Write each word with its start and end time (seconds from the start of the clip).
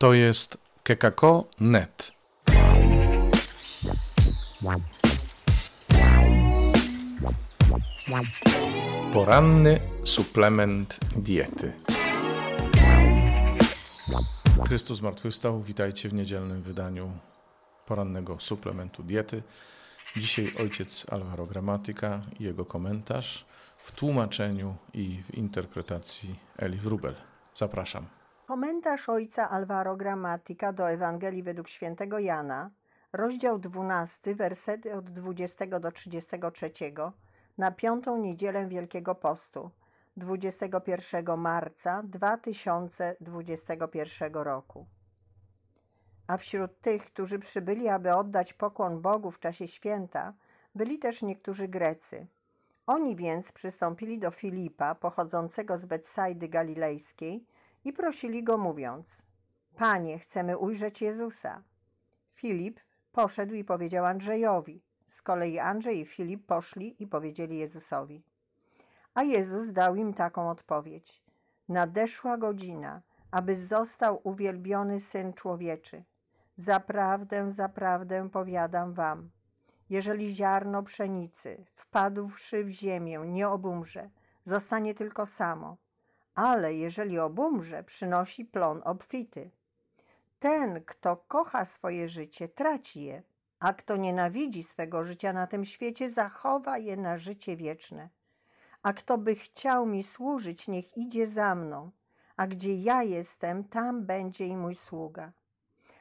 To 0.00 0.14
jest 0.14 0.58
kekako.net. 0.82 2.12
Poranny 9.12 9.80
suplement 10.04 10.98
diety. 11.16 11.72
Chrystus 14.66 14.98
zmartwychwstał. 14.98 15.62
Witajcie 15.62 16.08
w 16.08 16.14
niedzielnym 16.14 16.62
wydaniu 16.62 17.12
porannego 17.86 18.36
suplementu 18.38 19.02
diety. 19.02 19.42
Dzisiaj 20.16 20.52
ojciec 20.60 21.06
Alvaro 21.10 21.46
Gramatyka 21.46 22.20
i 22.38 22.44
jego 22.44 22.64
komentarz 22.64 23.46
w 23.78 23.92
tłumaczeniu 23.92 24.76
i 24.94 25.22
w 25.22 25.34
interpretacji 25.34 26.38
Eli 26.58 26.78
Wrubel. 26.78 27.14
Zapraszam. 27.54 28.19
Komentarz 28.50 29.08
ojca 29.08 29.50
Alvaro 29.50 29.96
Gramatyka 29.96 30.72
do 30.72 30.90
Ewangelii 30.90 31.42
według 31.42 31.68
świętego 31.68 32.18
Jana, 32.18 32.70
rozdział 33.12 33.58
12, 33.58 34.34
wersety 34.34 34.94
od 34.94 35.10
20 35.10 35.80
do 35.80 35.92
33, 35.92 36.70
na 37.58 37.70
piątą 37.70 38.16
niedzielę 38.16 38.66
Wielkiego 38.66 39.14
Postu, 39.14 39.70
21 40.16 41.36
marca 41.36 42.02
2021 42.02 44.32
roku. 44.32 44.86
A 46.26 46.36
wśród 46.36 46.80
tych, 46.80 47.06
którzy 47.06 47.38
przybyli, 47.38 47.88
aby 47.88 48.14
oddać 48.14 48.52
pokłon 48.52 49.00
Bogu 49.00 49.30
w 49.30 49.38
czasie 49.38 49.68
święta, 49.68 50.34
byli 50.74 50.98
też 50.98 51.22
niektórzy 51.22 51.68
Grecy. 51.68 52.26
Oni 52.86 53.16
więc 53.16 53.52
przystąpili 53.52 54.18
do 54.18 54.30
Filipa, 54.30 54.94
pochodzącego 54.94 55.76
z 55.76 55.86
Betsajdy 55.86 56.48
Galilejskiej, 56.48 57.44
i 57.84 57.92
prosili 57.92 58.44
go, 58.44 58.58
mówiąc: 58.58 59.26
Panie, 59.76 60.18
chcemy 60.18 60.58
ujrzeć 60.58 61.02
Jezusa. 61.02 61.62
Filip 62.32 62.80
poszedł 63.12 63.54
i 63.54 63.64
powiedział 63.64 64.04
Andrzejowi. 64.04 64.82
Z 65.06 65.22
kolei 65.22 65.58
Andrzej 65.58 66.00
i 66.00 66.06
Filip 66.06 66.46
poszli 66.46 67.02
i 67.02 67.06
powiedzieli 67.06 67.58
Jezusowi. 67.58 68.22
A 69.14 69.22
Jezus 69.22 69.72
dał 69.72 69.96
im 69.96 70.14
taką 70.14 70.50
odpowiedź: 70.50 71.22
Nadeszła 71.68 72.38
godzina, 72.38 73.02
aby 73.30 73.56
został 73.56 74.20
uwielbiony 74.24 75.00
syn 75.00 75.32
człowieczy. 75.32 76.04
Zaprawdę, 76.56 77.52
zaprawdę 77.52 78.30
powiadam 78.30 78.94
wam, 78.94 79.30
jeżeli 79.90 80.34
ziarno 80.34 80.82
pszenicy 80.82 81.64
wpadłszy 81.74 82.64
w 82.64 82.68
ziemię 82.68 83.20
nie 83.26 83.48
obumrze, 83.48 84.10
zostanie 84.44 84.94
tylko 84.94 85.26
samo, 85.26 85.76
ale 86.34 86.74
jeżeli 86.74 87.18
obumrze, 87.18 87.84
przynosi 87.84 88.44
plon 88.44 88.82
obfity. 88.84 89.50
Ten, 90.40 90.84
kto 90.84 91.16
kocha 91.16 91.64
swoje 91.64 92.08
życie, 92.08 92.48
traci 92.48 93.02
je, 93.02 93.22
a 93.60 93.72
kto 93.72 93.96
nienawidzi 93.96 94.62
swego 94.62 95.04
życia 95.04 95.32
na 95.32 95.46
tym 95.46 95.64
świecie, 95.64 96.10
zachowa 96.10 96.78
je 96.78 96.96
na 96.96 97.18
życie 97.18 97.56
wieczne. 97.56 98.08
A 98.82 98.92
kto 98.92 99.18
by 99.18 99.34
chciał 99.34 99.86
mi 99.86 100.02
służyć, 100.02 100.68
niech 100.68 100.96
idzie 100.96 101.26
za 101.26 101.54
mną, 101.54 101.90
a 102.36 102.46
gdzie 102.46 102.74
ja 102.74 103.02
jestem, 103.02 103.64
tam 103.64 104.06
będzie 104.06 104.46
i 104.46 104.56
mój 104.56 104.74
sługa. 104.74 105.32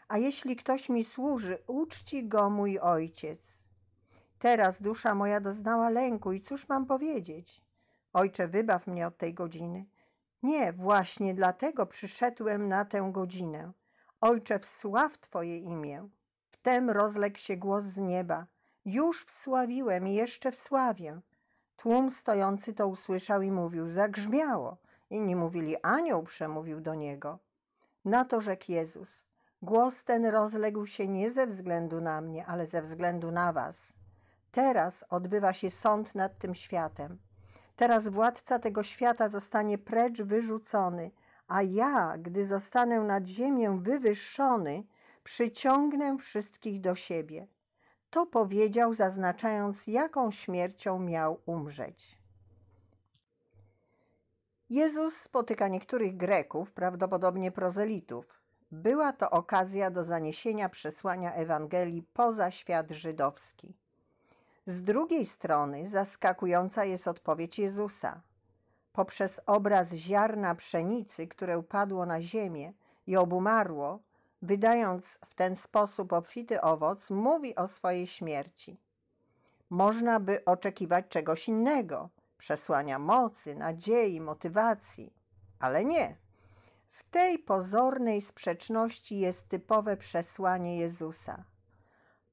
A 0.08 0.18
jeśli 0.18 0.56
ktoś 0.56 0.90
mi 0.90 1.04
służy, 1.04 1.58
uczci 1.68 2.28
go 2.28 2.50
mój 2.50 2.80
ojciec. 2.80 3.64
Teraz 4.40 4.82
dusza 4.82 5.16
moja 5.16 5.40
doznała 5.40 5.90
lęku 5.90 6.32
i 6.32 6.42
cóż 6.42 6.70
mam 6.70 6.86
powiedzieć? 6.86 7.62
Ojcze, 8.14 8.48
wybaw 8.48 8.88
mnie 8.88 9.08
od 9.08 9.18
tej 9.18 9.34
godziny. 9.34 9.86
Nie, 10.44 10.74
właśnie 10.74 11.34
dlatego 11.34 11.86
przyszedłem 11.86 12.68
na 12.68 12.86
tę 12.86 13.10
godzinę. 13.12 13.72
Ojcze, 14.22 14.60
wsław 14.60 15.18
Twoje 15.18 15.58
imię. 15.58 16.10
Wtem 16.52 16.90
rozległ 16.90 17.38
się 17.38 17.58
głos 17.58 17.84
z 17.84 17.98
nieba. 17.98 18.46
Już 18.86 19.26
wsławiłem 19.26 20.08
i 20.08 20.14
jeszcze 20.14 20.52
wsławię. 20.52 21.22
Tłum 21.78 22.12
stojący 22.12 22.74
to 22.74 22.88
usłyszał 22.88 23.42
i 23.42 23.52
mówił, 23.52 23.88
zagrzmiało. 23.88 24.78
Inni 25.10 25.36
mówili, 25.36 25.76
anioł 25.82 26.24
przemówił 26.24 26.82
do 26.82 26.96
niego. 26.96 27.40
Na 28.06 28.26
to 28.26 28.42
rzekł 28.42 28.72
Jezus, 28.72 29.24
głos 29.62 30.04
ten 30.04 30.26
rozległ 30.26 30.88
się 30.88 31.08
nie 31.08 31.32
ze 31.32 31.48
względu 31.48 32.02
na 32.02 32.22
mnie, 32.22 32.46
ale 32.46 32.68
ze 32.68 32.82
względu 32.82 33.32
na 33.32 33.54
was. 33.54 33.94
Teraz 34.52 35.06
odbywa 35.10 35.54
się 35.54 35.72
sąd 35.72 36.16
nad 36.16 36.38
tym 36.38 36.56
światem. 36.56 37.20
Teraz 37.80 38.08
władca 38.08 38.60
tego 38.60 38.84
świata 38.84 39.30
zostanie 39.30 39.78
precz 39.78 40.22
wyrzucony, 40.22 41.12
a 41.48 41.62
ja, 41.62 42.18
gdy 42.18 42.46
zostanę 42.46 43.00
nad 43.00 43.28
ziemię 43.28 43.80
wywyższony, 43.82 44.84
przyciągnę 45.24 46.18
wszystkich 46.18 46.82
do 46.82 46.96
siebie. 46.96 47.48
To 48.10 48.26
powiedział, 48.26 48.94
zaznaczając, 48.94 49.88
jaką 49.88 50.32
śmiercią 50.32 51.00
miał 51.00 51.40
umrzeć. 51.46 52.18
Jezus 54.70 55.14
spotyka 55.18 55.68
niektórych 55.68 56.18
Greków, 56.18 56.74
prawdopodobnie 56.74 57.52
prozelitów. 57.52 58.42
Była 58.72 59.14
to 59.14 59.30
okazja 59.30 59.92
do 59.92 60.04
zaniesienia 60.04 60.70
przesłania 60.70 61.34
Ewangelii 61.34 62.04
poza 62.14 62.52
świat 62.52 62.92
żydowski. 62.92 63.74
Z 64.70 64.84
drugiej 64.84 65.26
strony 65.26 65.90
zaskakująca 65.90 66.86
jest 66.86 67.08
odpowiedź 67.08 67.60
Jezusa. 67.60 68.22
Poprzez 68.94 69.42
obraz 69.46 69.94
ziarna 69.94 70.56
pszenicy, 70.56 71.28
które 71.28 71.58
upadło 71.58 72.06
na 72.06 72.22
ziemię 72.22 72.74
i 73.08 73.18
obumarło, 73.18 74.00
wydając 74.42 75.20
w 75.26 75.34
ten 75.34 75.56
sposób 75.56 76.14
obfity 76.14 76.62
owoc, 76.62 77.10
mówi 77.10 77.56
o 77.56 77.68
swojej 77.68 78.08
śmierci. 78.08 78.80
Można 79.70 80.20
by 80.20 80.46
oczekiwać 80.46 81.06
czegoś 81.08 81.48
innego, 81.48 82.10
przesłania 82.38 83.00
mocy, 83.00 83.56
nadziei, 83.56 84.22
motywacji, 84.22 85.14
ale 85.60 85.86
nie. 85.86 86.18
W 86.88 87.04
tej 87.04 87.40
pozornej 87.40 88.22
sprzeczności 88.22 89.20
jest 89.20 89.48
typowe 89.48 89.98
przesłanie 89.98 90.78
Jezusa. 90.78 91.44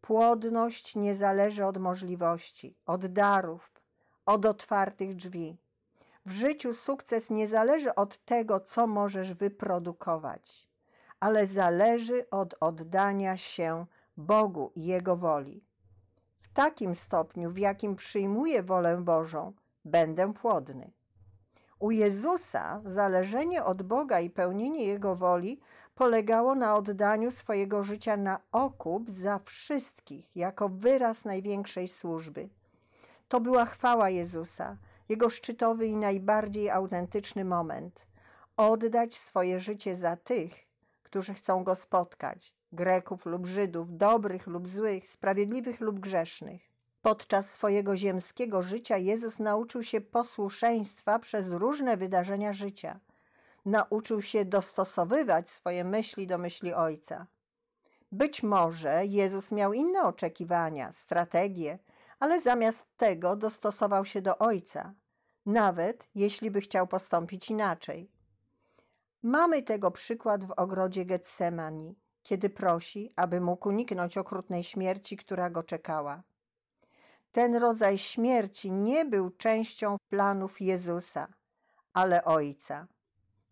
Płodność 0.07 0.97
nie 0.97 1.15
zależy 1.15 1.65
od 1.65 1.79
możliwości, 1.79 2.77
od 2.87 3.07
darów, 3.07 3.73
od 4.27 4.47
otwartych 4.47 5.17
drzwi. 5.17 5.57
W 6.27 6.31
życiu 6.31 6.75
sukces 6.75 7.31
nie 7.31 7.49
zależy 7.49 7.95
od 7.95 8.25
tego, 8.25 8.61
co 8.61 8.87
możesz 8.87 9.33
wyprodukować, 9.33 10.69
ale 11.21 11.47
zależy 11.47 12.31
od 12.31 12.55
oddania 12.61 13.37
się 13.37 13.87
Bogu 14.17 14.73
i 14.75 14.85
Jego 14.85 15.17
woli. 15.17 15.65
W 16.37 16.49
takim 16.53 16.95
stopniu, 16.95 17.51
w 17.51 17.59
jakim 17.59 17.97
przyjmuję 17.97 18.63
wolę 18.63 18.97
Bożą, 18.97 19.53
będę 19.85 20.33
płodny. 20.33 20.91
U 21.79 21.91
Jezusa 21.91 22.81
zależenie 22.85 23.65
od 23.65 23.83
Boga 23.83 24.21
i 24.21 24.31
pełnienie 24.31 24.85
Jego 24.85 25.17
woli 25.17 25.61
polegało 25.97 26.55
na 26.55 26.77
oddaniu 26.77 27.31
swojego 27.31 27.83
życia 27.83 28.17
na 28.17 28.41
okup 28.53 29.11
za 29.11 29.39
wszystkich, 29.39 30.37
jako 30.37 30.69
wyraz 30.69 31.25
największej 31.25 31.89
służby. 31.89 32.49
To 33.29 33.41
była 33.41 33.65
chwała 33.65 34.11
Jezusa, 34.11 34.77
jego 35.09 35.31
szczytowy 35.31 35.87
i 35.87 35.97
najbardziej 35.97 36.71
autentyczny 36.71 37.45
moment. 37.45 38.07
Oddać 38.57 39.19
swoje 39.19 39.61
życie 39.61 39.95
za 39.95 40.17
tych, 40.17 40.53
którzy 41.03 41.35
chcą 41.35 41.65
go 41.65 41.75
spotkać 41.75 42.55
Greków 42.73 43.27
lub 43.27 43.47
Żydów, 43.47 43.97
dobrych 43.97 44.47
lub 44.47 44.69
złych, 44.69 45.09
sprawiedliwych 45.09 45.81
lub 45.81 46.01
grzesznych. 46.01 46.63
Podczas 47.03 47.51
swojego 47.51 47.97
ziemskiego 47.97 48.63
życia 48.63 48.97
Jezus 48.97 49.39
nauczył 49.39 49.83
się 49.83 50.01
posłuszeństwa 50.01 51.19
przez 51.19 51.53
różne 51.53 51.97
wydarzenia 51.97 52.53
życia 52.53 53.01
nauczył 53.67 54.23
się 54.23 54.45
dostosowywać 54.45 55.51
swoje 55.51 55.85
myśli 55.85 56.27
do 56.27 56.39
myśli 56.39 56.75
Ojca. 56.75 57.27
Być 58.13 58.43
może 58.43 59.07
Jezus 59.07 59.53
miał 59.53 59.73
inne 59.73 60.03
oczekiwania, 60.03 60.93
strategie, 60.93 61.79
ale 62.19 62.41
zamiast 62.41 62.87
tego 62.97 63.37
dostosował 63.37 64.05
się 64.05 64.23
do 64.23 64.39
Ojca, 64.39 64.95
nawet 65.47 66.09
jeśli 66.15 66.51
by 66.51 66.61
chciał 66.61 66.87
postąpić 66.87 67.51
inaczej. 67.51 68.11
Mamy 69.23 69.63
tego 69.63 69.91
przykład 69.91 70.45
w 70.45 70.51
ogrodzie 70.51 71.05
Getsemani, 71.05 71.99
kiedy 72.23 72.51
prosi, 72.51 73.13
aby 73.17 73.41
mógł 73.41 73.69
uniknąć 73.69 74.19
okrutnej 74.19 74.65
śmierci, 74.65 75.17
która 75.17 75.51
go 75.51 75.63
czekała. 75.63 76.23
Ten 77.33 77.55
rodzaj 77.55 77.99
śmierci 77.99 78.71
nie 78.71 79.05
był 79.05 79.31
częścią 79.31 79.97
planów 80.09 80.61
Jezusa, 80.61 81.29
ale 81.93 82.25
Ojca. 82.25 82.87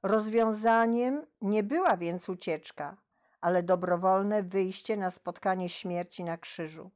Rozwiązaniem 0.04 1.26
nie 1.40 1.62
była 1.62 1.96
więc 1.96 2.28
ucieczka, 2.28 2.96
ale 3.40 3.62
dobrowolne 3.62 4.42
wyjście 4.42 4.96
na 4.96 5.10
spotkanie 5.10 5.68
śmierci 5.68 6.24
na 6.24 6.38
krzyżu. 6.38 6.90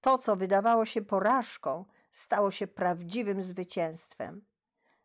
To, 0.00 0.18
co 0.18 0.36
wydawało 0.36 0.84
się 0.84 1.02
porażką, 1.02 1.84
stało 2.12 2.50
się 2.50 2.66
prawdziwym 2.66 3.42
zwycięstwem. 3.42 4.44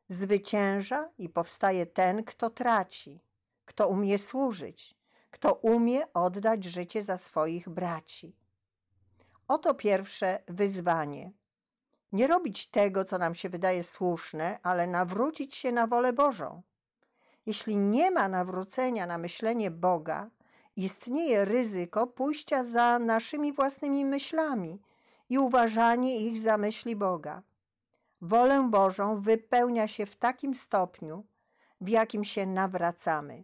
Zwycięża 0.09 1.09
i 1.17 1.29
powstaje 1.29 1.85
ten, 1.85 2.23
kto 2.23 2.49
traci, 2.49 3.21
kto 3.65 3.87
umie 3.87 4.19
służyć, 4.19 4.95
kto 5.31 5.53
umie 5.53 6.13
oddać 6.13 6.63
życie 6.63 7.03
za 7.03 7.17
swoich 7.17 7.69
braci. 7.69 8.35
Oto 9.47 9.73
pierwsze 9.73 10.43
wyzwanie. 10.47 11.31
Nie 12.11 12.27
robić 12.27 12.67
tego, 12.67 13.05
co 13.05 13.17
nam 13.17 13.35
się 13.35 13.49
wydaje 13.49 13.83
słuszne, 13.83 14.59
ale 14.63 14.87
nawrócić 14.87 15.55
się 15.55 15.71
na 15.71 15.87
wolę 15.87 16.13
Bożą. 16.13 16.61
Jeśli 17.49 17.77
nie 17.77 18.11
ma 18.11 18.27
nawrócenia 18.27 19.05
na 19.05 19.17
myślenie 19.17 19.71
Boga, 19.71 20.29
istnieje 20.75 21.45
ryzyko 21.45 22.07
pójścia 22.07 22.63
za 22.63 22.99
naszymi 22.99 23.53
własnymi 23.53 24.05
myślami 24.05 24.81
i 25.29 25.39
uważanie 25.39 26.19
ich 26.19 26.37
za 26.37 26.57
myśli 26.57 26.95
Boga. 26.95 27.41
Wolę 28.21 28.67
Bożą 28.71 29.21
wypełnia 29.21 29.87
się 29.87 30.05
w 30.05 30.15
takim 30.15 30.55
stopniu, 30.55 31.23
w 31.81 31.89
jakim 31.89 32.23
się 32.23 32.45
nawracamy. 32.45 33.43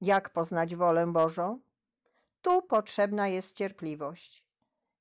Jak 0.00 0.30
poznać 0.30 0.76
wolę 0.76 1.06
Bożą? 1.06 1.60
Tu 2.42 2.62
potrzebna 2.62 3.28
jest 3.28 3.56
cierpliwość. 3.56 4.44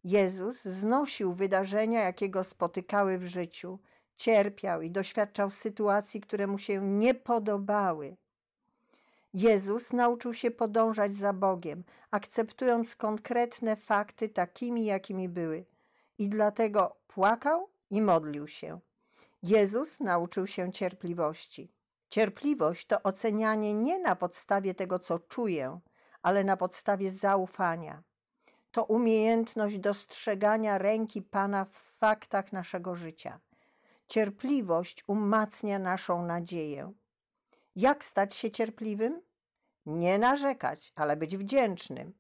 Jezus 0.03 0.61
znosił 0.61 1.33
wydarzenia, 1.33 1.99
jakie 2.03 2.29
go 2.29 2.43
spotykały 2.43 3.17
w 3.17 3.27
życiu, 3.27 3.79
cierpiał 4.17 4.81
i 4.81 4.91
doświadczał 4.91 5.51
sytuacji, 5.51 6.21
które 6.21 6.47
mu 6.47 6.57
się 6.57 6.81
nie 6.81 7.13
podobały. 7.13 8.15
Jezus 9.33 9.93
nauczył 9.93 10.33
się 10.33 10.51
podążać 10.51 11.15
za 11.15 11.33
Bogiem, 11.33 11.83
akceptując 12.11 12.95
konkretne 12.95 13.75
fakty 13.75 14.29
takimi, 14.29 14.85
jakimi 14.85 15.29
były, 15.29 15.65
i 16.17 16.29
dlatego 16.29 16.95
płakał 17.07 17.69
i 17.89 18.01
modlił 18.01 18.47
się. 18.47 18.79
Jezus 19.43 19.99
nauczył 19.99 20.47
się 20.47 20.71
cierpliwości. 20.71 21.71
Cierpliwość 22.09 22.85
to 22.87 23.03
ocenianie 23.03 23.73
nie 23.73 23.99
na 23.99 24.15
podstawie 24.15 24.73
tego, 24.73 24.99
co 24.99 25.19
czuję, 25.19 25.79
ale 26.21 26.43
na 26.43 26.57
podstawie 26.57 27.11
zaufania. 27.11 28.03
To 28.71 28.83
umiejętność 28.83 29.79
dostrzegania 29.79 30.77
ręki 30.77 31.21
Pana 31.21 31.65
w 31.65 31.97
faktach 31.97 32.53
naszego 32.53 32.95
życia. 32.95 33.39
Cierpliwość 34.11 35.03
umacnia 35.07 35.79
naszą 35.79 36.25
nadzieję. 36.25 36.93
Jak 37.75 38.05
stać 38.05 38.35
się 38.35 38.51
cierpliwym? 38.51 39.21
Nie 39.85 40.19
narzekać, 40.19 40.91
ale 40.95 41.17
być 41.17 41.37
wdzięcznym. 41.37 42.13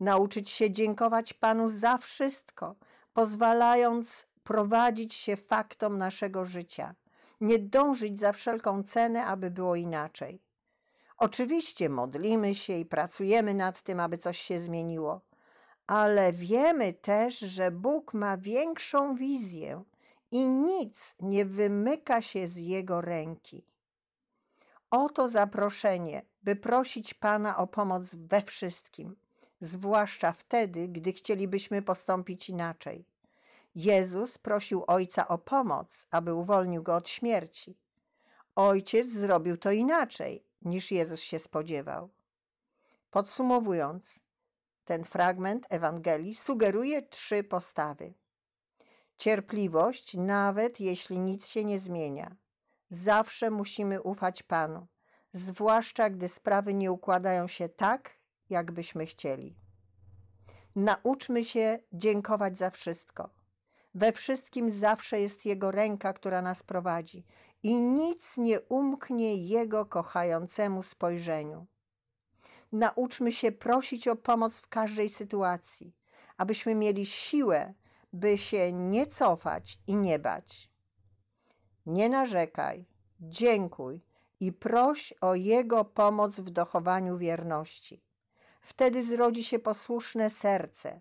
Nauczyć 0.00 0.50
się 0.50 0.70
dziękować 0.70 1.32
Panu 1.32 1.68
za 1.68 1.98
wszystko, 1.98 2.74
pozwalając 3.12 4.26
prowadzić 4.44 5.14
się 5.14 5.36
faktom 5.36 5.98
naszego 5.98 6.44
życia. 6.44 6.94
Nie 7.40 7.58
dążyć 7.58 8.18
za 8.18 8.32
wszelką 8.32 8.82
cenę, 8.82 9.26
aby 9.26 9.50
było 9.50 9.76
inaczej. 9.76 10.42
Oczywiście 11.18 11.88
modlimy 11.88 12.54
się 12.54 12.78
i 12.78 12.86
pracujemy 12.86 13.54
nad 13.54 13.82
tym, 13.82 14.00
aby 14.00 14.18
coś 14.18 14.38
się 14.38 14.60
zmieniło, 14.60 15.20
ale 15.86 16.32
wiemy 16.32 16.92
też, 16.92 17.38
że 17.38 17.70
Bóg 17.70 18.14
ma 18.14 18.38
większą 18.38 19.14
wizję 19.16 19.84
i 20.36 20.48
nic 20.48 21.14
nie 21.20 21.44
wymyka 21.44 22.22
się 22.22 22.48
z 22.48 22.56
Jego 22.56 23.00
ręki. 23.00 23.64
Oto 24.90 25.28
zaproszenie, 25.28 26.22
by 26.42 26.56
prosić 26.56 27.14
Pana 27.14 27.56
o 27.56 27.66
pomoc 27.66 28.14
we 28.14 28.42
wszystkim, 28.42 29.16
zwłaszcza 29.60 30.32
wtedy, 30.32 30.88
gdy 30.88 31.12
chcielibyśmy 31.12 31.82
postąpić 31.82 32.48
inaczej. 32.48 33.04
Jezus 33.74 34.38
prosił 34.38 34.84
Ojca 34.86 35.28
o 35.28 35.38
pomoc, 35.38 36.06
aby 36.10 36.34
uwolnił 36.34 36.82
go 36.82 36.96
od 36.96 37.08
śmierci. 37.08 37.76
Ojciec 38.56 39.06
zrobił 39.06 39.56
to 39.56 39.70
inaczej, 39.70 40.44
niż 40.62 40.90
Jezus 40.90 41.20
się 41.20 41.38
spodziewał. 41.38 42.08
Podsumowując, 43.10 44.20
ten 44.84 45.04
fragment 45.04 45.66
Ewangelii 45.70 46.34
sugeruje 46.34 47.02
trzy 47.02 47.44
postawy. 47.44 48.14
Cierpliwość, 49.18 50.14
nawet 50.14 50.80
jeśli 50.80 51.18
nic 51.18 51.46
się 51.46 51.64
nie 51.64 51.78
zmienia. 51.78 52.36
Zawsze 52.90 53.50
musimy 53.50 54.02
ufać 54.02 54.42
Panu, 54.42 54.86
zwłaszcza 55.32 56.10
gdy 56.10 56.28
sprawy 56.28 56.74
nie 56.74 56.92
układają 56.92 57.48
się 57.48 57.68
tak, 57.68 58.10
jakbyśmy 58.50 59.06
chcieli. 59.06 59.56
Nauczmy 60.76 61.44
się 61.44 61.78
dziękować 61.92 62.58
za 62.58 62.70
wszystko. 62.70 63.30
We 63.94 64.12
wszystkim 64.12 64.70
zawsze 64.70 65.20
jest 65.20 65.46
Jego 65.46 65.70
ręka, 65.70 66.12
która 66.12 66.42
nas 66.42 66.62
prowadzi 66.62 67.26
i 67.62 67.74
nic 67.74 68.36
nie 68.36 68.60
umknie 68.60 69.36
Jego 69.36 69.86
kochającemu 69.86 70.82
spojrzeniu. 70.82 71.66
Nauczmy 72.72 73.32
się 73.32 73.52
prosić 73.52 74.08
o 74.08 74.16
pomoc 74.16 74.58
w 74.58 74.68
każdej 74.68 75.08
sytuacji, 75.08 75.96
abyśmy 76.36 76.74
mieli 76.74 77.06
siłę, 77.06 77.74
by 78.12 78.38
się 78.38 78.72
nie 78.72 79.06
cofać 79.06 79.78
i 79.86 79.94
nie 79.94 80.18
bać. 80.18 80.70
Nie 81.86 82.08
narzekaj, 82.08 82.86
dziękuj 83.20 84.00
i 84.40 84.52
proś 84.52 85.14
o 85.20 85.34
Jego 85.34 85.84
pomoc 85.84 86.40
w 86.40 86.50
dochowaniu 86.50 87.16
wierności. 87.16 88.02
Wtedy 88.60 89.02
zrodzi 89.02 89.44
się 89.44 89.58
posłuszne 89.58 90.30
serce. 90.30 91.00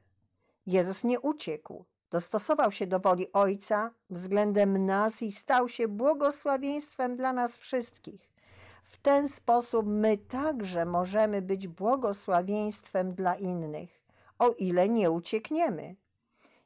Jezus 0.66 1.04
nie 1.04 1.20
uciekł, 1.20 1.86
dostosował 2.12 2.72
się 2.72 2.88
do 2.88 3.00
woli 3.00 3.32
Ojca 3.34 3.94
względem 4.10 4.86
nas 4.86 5.24
i 5.24 5.32
stał 5.32 5.70
się 5.70 5.88
błogosławieństwem 5.88 7.16
dla 7.16 7.34
nas 7.34 7.58
wszystkich. 7.58 8.36
W 8.84 8.98
ten 8.98 9.28
sposób 9.30 9.86
my 9.88 10.18
także 10.18 10.86
możemy 10.86 11.42
być 11.42 11.68
błogosławieństwem 11.68 13.14
dla 13.14 13.36
innych, 13.36 14.04
o 14.40 14.50
ile 14.50 14.90
nie 14.90 15.12
uciekniemy. 15.12 15.96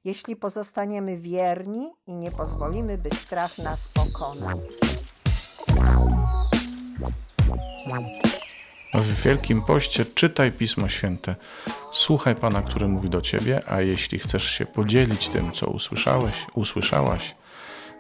Jeśli 0.04 0.36
pozostaniemy 0.36 1.18
wierni 1.18 1.92
i 2.08 2.16
nie 2.16 2.32
pozwolimy, 2.32 2.98
by 2.98 3.10
strach 3.10 3.58
nas 3.58 3.88
pokonał. 3.88 4.62
W 8.94 9.24
Wielkim 9.24 9.62
Poście 9.62 10.06
czytaj 10.06 10.52
Pismo 10.52 10.90
Święte, 10.90 11.36
słuchaj 11.92 12.36
Pana, 12.36 12.62
który 12.62 12.88
mówi 12.88 13.10
do 13.10 13.22
Ciebie, 13.22 13.62
a 13.68 13.82
jeśli 13.82 14.20
chcesz 14.20 14.52
się 14.52 14.66
podzielić 14.66 15.30
tym, 15.30 15.52
co 15.52 15.68
usłyszałeś, 15.68 16.36
usłyszałaś, 16.54 17.36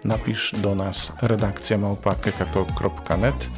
napisz 0.03 0.51
do 0.57 0.75
nas 0.75 1.11
redakcja 1.21 1.77
małpa.kekako.net 1.77 3.49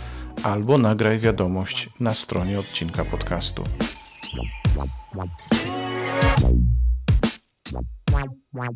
albo 0.43 0.77
nagraj 0.77 1.19
wiadomość 1.19 1.89
na 1.99 2.13
stronie 2.13 2.59
odcinka 2.59 3.05
podcastu. 3.05 3.63
Wow. 8.53 8.75